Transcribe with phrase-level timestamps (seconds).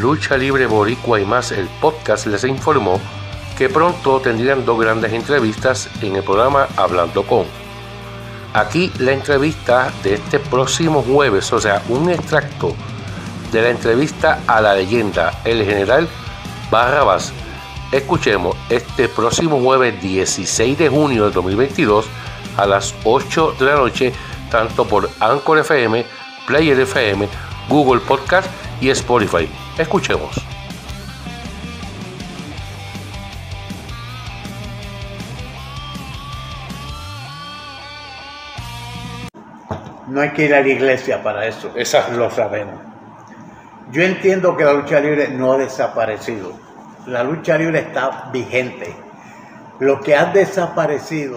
[0.00, 3.00] Lucha Libre Boricua y más, el podcast les informó
[3.56, 7.46] que pronto tendrían dos grandes entrevistas en el programa Hablando con.
[8.52, 12.74] Aquí la entrevista de este próximo jueves, o sea, un extracto
[13.52, 16.08] de la entrevista a la leyenda, el general
[16.70, 17.32] Barrabás.
[17.92, 22.06] Escuchemos este próximo jueves 16 de junio de 2022
[22.56, 24.12] a las 8 de la noche,
[24.50, 26.04] tanto por Anchor FM,
[26.46, 27.28] Player FM,
[27.68, 28.48] Google Podcast
[28.80, 29.48] y Spotify.
[29.78, 30.44] Escuchemos.
[40.08, 41.72] No hay que ir a la iglesia para eso.
[41.74, 42.16] Exacto.
[42.16, 42.80] Lo sabemos.
[43.90, 46.52] Yo entiendo que la lucha libre no ha desaparecido.
[47.06, 48.94] La lucha libre está vigente.
[49.80, 51.36] Lo que ha desaparecido